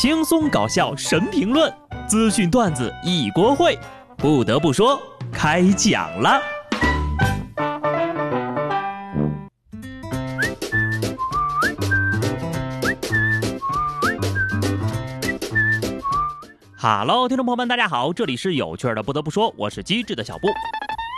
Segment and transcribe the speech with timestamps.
[0.00, 1.74] 轻松搞笑神评论，
[2.06, 3.76] 资讯段子一锅烩。
[4.16, 4.96] 不得不说，
[5.32, 6.40] 开讲了。
[16.76, 19.02] 哈喽，听众朋友们，大家好，这里是有趣的。
[19.02, 20.46] 不得不说，我是机智的小布。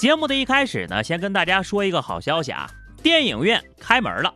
[0.00, 2.68] 节目的一开始呢，先跟大家说一个好消息啊，
[3.04, 4.34] 电影院开门了。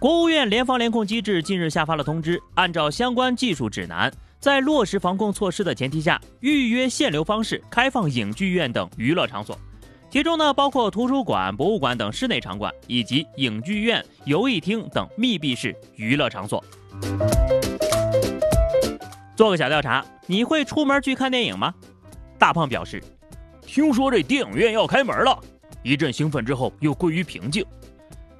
[0.00, 9.58] 国务院联防联控机制近日下发了通知，按照相关技术指南，在落实防控措施的前提下，预约限流方式开放影剧院等娱乐场所，
[10.08, 16.62] 其中呢包括图书馆、博物馆等室内场馆，以及影剧院、游艺厅等密闭式娱乐场所。
[19.34, 21.74] 做个小调查，你会出门去看电影吗？
[22.38, 23.02] 大胖表示，
[23.62, 25.36] 听说这电影院要开门了，
[25.82, 27.66] 一阵兴奋之后又归于平静。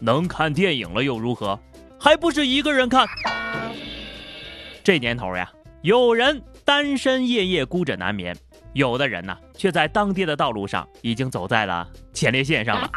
[0.00, 1.58] 能看电影了又如何？
[1.98, 3.06] 还不是一个人看。
[4.82, 5.50] 这年头呀，
[5.82, 8.34] 有人单身夜夜孤枕难眠，
[8.72, 12.90] 有的人呢，却在当爹的道路上已经走在了前列腺上了。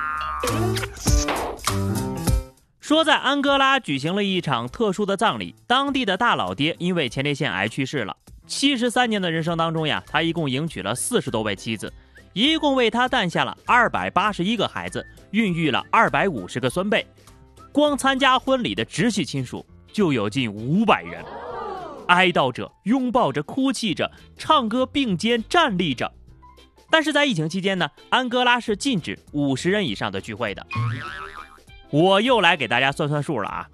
[2.79, 8.15] 说在安哥拉举行了一场特殊的葬礼，当地的大老爹因为前列腺癌去世了。
[8.45, 11.91] 七十三年的人生当中呀，他一共迎娶了四十多位妻子。
[12.33, 17.05] 一共为他诞下了二百八十一个孩子，孕育了二百五十个孙辈，
[17.71, 21.23] 光参加婚礼的直系亲属就有近五百人，
[22.07, 26.11] 哀悼者拥抱着、哭泣着、唱歌并肩站立着。
[26.89, 30.65] 但是在疫情期间呢，安哥拉是禁止五十人以上的聚会的。
[31.91, 33.69] 我又来给大家算算数了啊，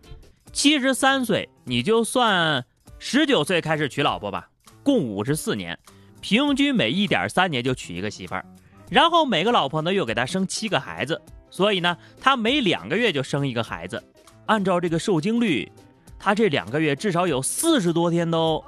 [0.51, 2.65] 七十三岁你就算
[2.97, 4.49] 十九岁开始娶老婆吧，
[4.83, 5.79] 共五十四年。
[6.21, 8.45] 平均每一点三年就娶一个媳妇儿，
[8.89, 14.03] 然后每个老婆呢又给他生七个孩子，所以呢他每两个月就生一个孩子。
[14.45, 15.71] 按照这个受精率，
[16.17, 18.63] 他这两个月至少有四十多天都。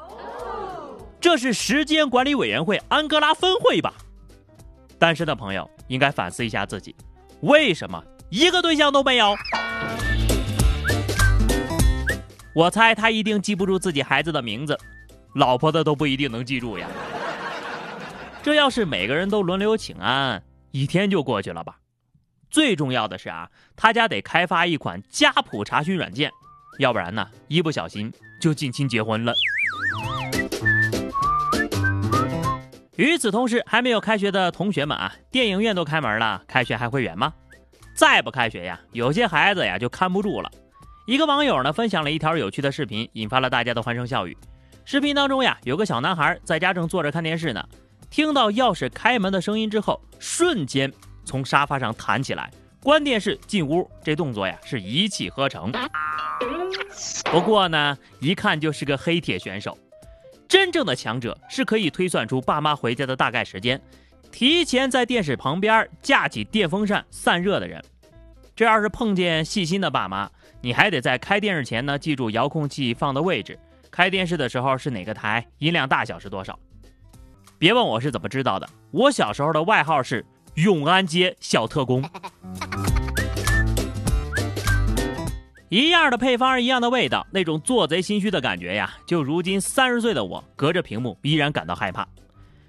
[1.20, 3.94] 这是时间管理委员会安哥拉分会吧？
[4.98, 6.96] 单身的朋友应该反思一下自己，
[7.42, 9.36] 为什么一个对象都没有？
[12.54, 14.78] 我猜他一定记不住自己孩子的名字，
[15.36, 16.88] 老婆的都不一定能记住呀。
[18.44, 20.42] 这要是每个人都轮流请安，
[20.72, 21.78] 一天就过去了吧？
[22.50, 26.32] 最重要的是啊，他家得开发一款家谱查询软件，
[26.80, 29.34] 要不然呢，一不小心就近亲结婚了。
[32.96, 37.32] 与此同时，还没有开学的同学们啊，电影院都开门了，开学还会远吗？
[37.94, 40.50] 再不开学呀，有些孩子呀就看不住了。
[41.06, 44.36] 一个网友呢分享了一条有趣的视频，引发了大家的欢声笑语。
[44.84, 47.64] 视频当中呀，有个小男孩在家正坐着看电视呢。
[48.12, 50.92] 听到钥匙开门的声音之后，瞬间
[51.24, 52.52] 从沙发上弹起来，
[52.84, 55.72] 关电视进屋，这动作呀是一气呵成。
[57.32, 59.78] 不过呢，一看就是个黑铁选手。
[60.46, 63.82] 真正的强者是可以推算出爸妈回家的大概时间，
[64.30, 67.82] 提前在电视旁边架起电风扇散热的人。
[68.54, 70.30] 这要是碰见细心的爸妈，
[70.60, 73.58] 你还得在开电视前呢记住遥控器放的位置，
[73.90, 76.60] 开电视的时候是哪个台，音量大小是多少。
[77.62, 82.04] 别问我是怎么知道的，我小时候的外号是永安街小特工。
[85.70, 92.08] 一样的配方，一样的味道，那种做贼心虚的感觉呀，就如今三十岁的我，隔着屏幕依然感到害怕。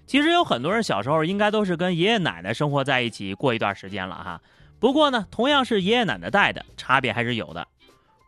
[0.07, 4.43] 其实有很多人小时候应该都是跟爷爷奶奶生活在一起过一段时间了哈。
[4.79, 7.67] 不过呢，同样是爷爷奶奶带的，差别还是有的。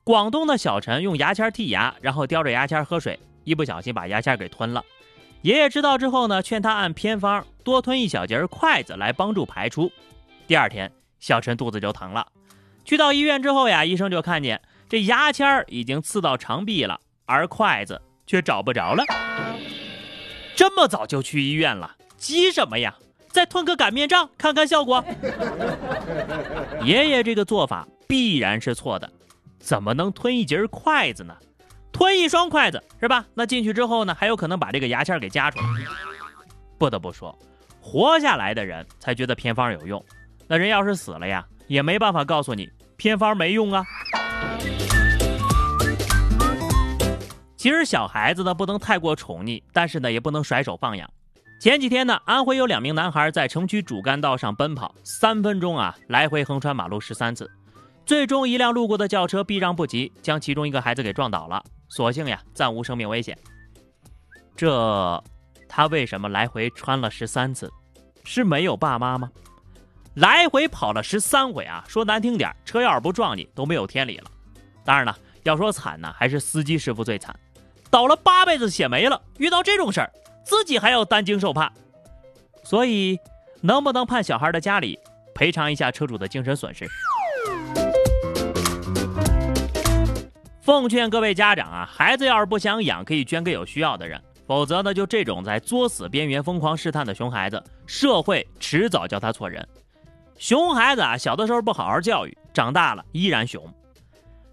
[0.03, 4.83] 广东的小陈用牙签剔牙，然后叼着牙签喝水，一不小心把牙签给吞了。
[5.45, 9.93] 爷爷知道之后呢，劝他按偏方多吞一小节筷子来帮助排出。
[10.47, 10.91] 第二天，
[11.21, 12.27] 小陈肚子就疼了。
[12.83, 19.05] 去到医院之后呀，医生就看见这牙签儿已经刺到肠壁了，而筷子却找不着了。
[20.57, 22.97] 这么早就去医院了，急什么呀？
[23.29, 25.05] 再吞个擀面杖看看效果。
[26.83, 29.13] 爷爷这个做法必然是错的，
[29.59, 31.37] 怎么能吞一截筷子呢？
[31.95, 33.25] 吞一双筷子是吧？
[33.35, 35.65] 那进去之后呢，还有可能把这个牙签给夹出来。
[36.77, 37.39] 不得不说，
[37.81, 40.05] 活下来的人才觉得偏方有用。
[40.49, 43.85] 那人要是死了呀，也没办法告诉你偏方没用啊。
[47.57, 51.09] 其实小孩子呢不能太过宠溺，但是呢也不能甩手放养。
[51.61, 57.49] 前几天呢，安徽有两名男孩在城区主干道上奔跑，三分钟啊来回横穿马路十三次，
[58.07, 61.63] 最终一辆路过的轿车避让不及，将其中一个孩子给撞倒了。
[61.89, 63.39] 所幸呀，暂无生命危险。
[64.57, 65.23] 这，
[65.69, 67.71] 他为什么来回穿了十三次？
[68.25, 69.31] 是没有爸妈吗？
[70.15, 71.85] 来回跑了十三回啊！
[71.89, 74.31] 说难听点，车要是不撞你，都没有天理了。
[74.85, 77.35] 当然了，要说惨呢，还是司机师傅最惨。
[77.91, 80.13] 倒了八辈子血霉了，遇到这种事儿，
[80.45, 81.73] 自己还要担惊受怕。
[82.63, 83.19] 所以，
[83.61, 84.99] 能不能判小孩的家里
[85.35, 86.87] 赔偿一下车主的精神损失？
[90.65, 99.69] 奉劝各位家长啊，孩子要是不想养，可以捐给有需要的人；否则呢，就这种在作死边缘疯狂试探的熊孩子，社会迟早叫他做人。
[100.39, 103.63] 熊孩子啊，小的时候不好好教育，长大了依然熊。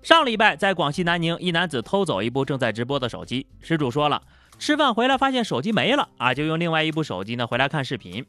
[0.04, 4.22] 上礼拜在广西南宁，一男子偷走一部正在直播的手机，失主说了，
[4.60, 8.25] 吃饭回来发现手机没了啊，就用另外一部手机呢回来看视频，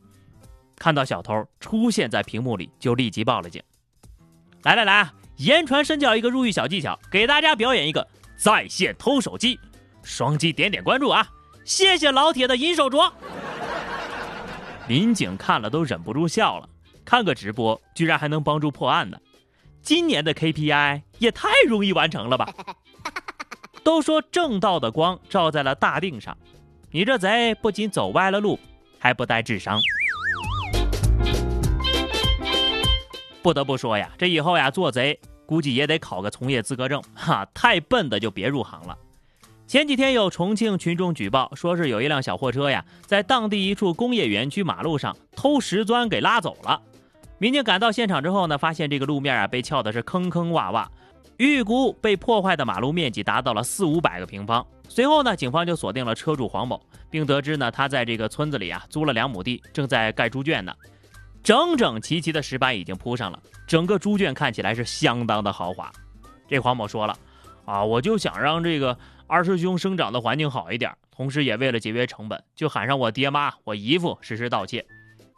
[0.76, 3.61] 看到小偷出现在屏幕里，就立即报了警。
[4.62, 5.11] 来来来。
[5.42, 8.06] 言传身教一个入狱小技巧，给大家表演一个
[8.36, 9.58] 在线偷手机，
[10.04, 11.26] 双击点点关注啊！
[11.64, 13.10] 谢谢老铁的银手镯。
[14.86, 16.68] 民警看了都忍不住笑了，
[17.04, 19.18] 看个直播居然还能帮助破案呢，
[19.80, 22.48] 今年的 KPI 也太容易完成了吧？
[23.82, 26.38] 都说正道的光照在了大腚上，
[26.92, 28.60] 你这贼不仅走歪了路，
[29.00, 29.80] 还不带智商。
[33.42, 38.96] 不得不说呀，这以后呀做贼估计也得考个从业资格证 哈，太笨的就别入行了。
[39.66, 46.80] 前几天有重庆群众举报，说是有一辆小货车呀，在当地一处工业园区马路上偷石砖给拉走了。
[47.38, 50.86] 民警赶到现场之后呢，发现这个路面啊被撬的是坑坑洼洼，
[51.38, 54.66] 预估被破坏的马路面积达到了四五百个平方。
[54.88, 60.74] 随后呢，警方就锁定了车主黄某，并得知呢他在这个村子里啊租了两亩地，正在盖猪圈呢。
[61.42, 65.90] 整整齐齐的石板已经铺上了，整个猪圈看起来是相当的豪华。
[66.48, 67.18] 这黄某说了
[67.66, 68.96] ：“啊，我就想让这个
[69.26, 74.86] 二师兄生长的环境好一点，同时也为了节约成本，就喊上我爹妈、我姨父实施盗窃，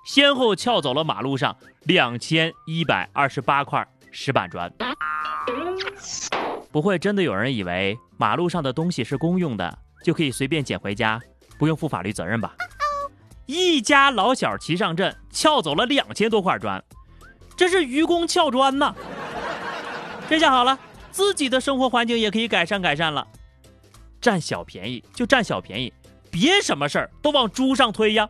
[0.04, 4.70] 先后撬走了马路上两千一百二十八块石板砖。
[6.70, 11.18] 不会真的有人以为马路上的东西是公用的，就可以随便捡回家，
[11.58, 12.54] 不用负法律责任吧？”
[13.46, 16.82] 一家老小齐上阵，撬走了两千多块砖，
[17.54, 18.94] 这是愚公撬砖呐！
[20.30, 20.78] 这下好了，
[21.10, 23.26] 自己的生活环境也可以改善改善了。
[24.18, 25.92] 占小便宜就占小便宜，
[26.30, 28.26] 别什么事儿都往猪上推呀！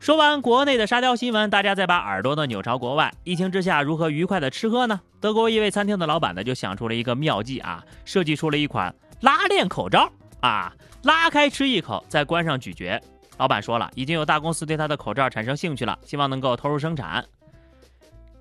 [0.00, 3.14] 说完国内的沙雕新闻，大家再把耳朵呢扭朝国外。
[3.22, 5.00] 疫情之下，如何愉快的吃喝呢？
[5.20, 10.10] 德国一位餐厅的老板呢就想出了一个妙计啊，设计出了一款拉链口罩
[10.40, 10.72] 啊。
[11.02, 13.00] 拉开吃一口，再关上咀嚼。
[13.38, 17.24] 老板说了，已经有大公司对他的口罩产生兴趣了，希望能够投入生产。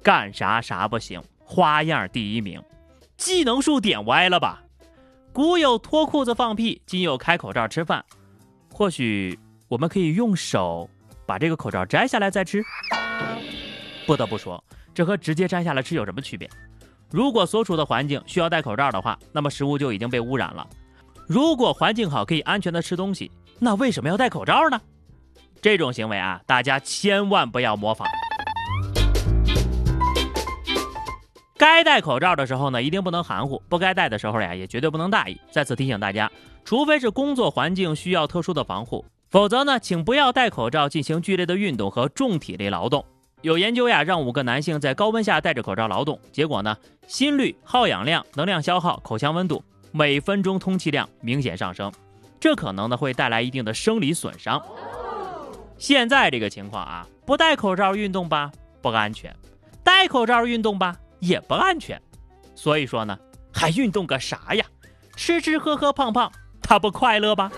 [0.03, 2.61] 干啥啥不行，花样第一名。
[3.17, 4.61] 技能树点歪了吧？
[5.33, 8.03] 古有脱裤子放屁，今有开口罩吃饭。
[8.71, 10.89] 或许我们可以用手
[11.25, 12.63] 把这个口罩摘下来再吃。
[14.05, 14.63] 不得不说，
[14.93, 16.49] 这和直接摘下来吃有什么区别？
[17.09, 20.67] 如果所处的环境需要戴口罩的话，那么食物就已经被污染了。
[21.31, 24.81] 如果环境好，可以安全的吃东西，那为什么要戴口罩呢？
[25.61, 28.05] 这种行为啊，大家千万不要模仿。
[31.57, 35.39] 该戴口罩的时候呢，一定不能含糊；不该戴的时候呀，也绝对不能大意。
[35.49, 36.29] 再次提醒大家，
[36.65, 43.05] 除非是工作环境需要特殊的防护，否则呢，请不要戴口罩进行剧烈的运动和重体力劳动。
[43.41, 46.75] 有研究呀，让五个男性在高温下戴着口罩劳动，结果呢，
[47.07, 49.63] 心率、耗氧量、能量消耗、口腔温度。
[49.91, 51.91] 每分钟通气量明显上升，
[52.39, 54.61] 这可能呢会带来一定的生理损伤。
[55.77, 59.35] 现在这个情况啊，不戴口罩运动吧不安全，
[59.83, 62.01] 戴口罩运动吧也不安全。
[62.55, 63.17] 所以说呢，
[63.51, 64.65] 还运动个啥呀？
[65.17, 66.31] 吃吃喝喝胖胖，
[66.61, 67.51] 他不快乐吧？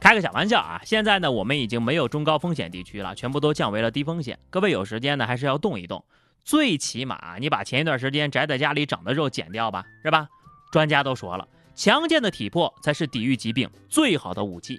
[0.00, 0.80] 开个小玩笑啊！
[0.84, 4.36] 现在呢，我们已经没有中高风险地区了，全部都降为了低风险。
[4.48, 6.04] 各位有时间呢，还是要动一动。
[6.44, 10.28] 最起码，你把前一段时间宅在家里长的肉减掉吧，是吧？
[10.72, 14.78] 专家都说了，强健的体魄才是抵御疾病最好的武器。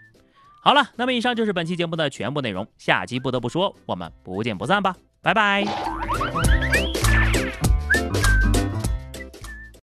[0.63, 6.50] 好了，那么以上就是本期节目的全部内容，下期不得不说，我们不见不散吧，拜拜。